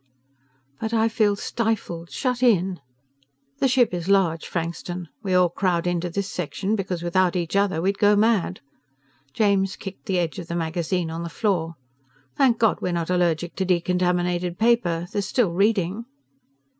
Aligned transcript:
"But 0.79 0.95
I 0.95 1.07
feel 1.07 1.35
stifled, 1.35 2.09
shut 2.09 2.41
in!" 2.41 2.79
"The 3.59 3.67
ship 3.67 3.93
is 3.93 4.09
large, 4.09 4.47
Frankston. 4.47 5.09
We 5.21 5.35
all 5.35 5.49
crowd 5.49 5.85
into 5.85 6.09
this 6.09 6.27
section 6.27 6.75
because, 6.75 7.03
without 7.03 7.35
each 7.35 7.55
other, 7.55 7.83
we'd 7.83 7.99
go 7.99 8.15
mad." 8.15 8.61
James 9.35 9.75
kicked 9.75 10.07
the 10.07 10.17
edge 10.17 10.39
of 10.39 10.47
the 10.47 10.55
magazine 10.55 11.11
on 11.11 11.21
the 11.21 11.29
floor. 11.29 11.75
"Thank 12.35 12.57
God 12.57 12.79
we're 12.81 12.91
not 12.91 13.11
allergic 13.11 13.55
to 13.57 13.63
decontaminated 13.63 14.57
paper. 14.57 15.05
There's 15.11 15.27
still 15.27 15.51
reading." 15.51 16.05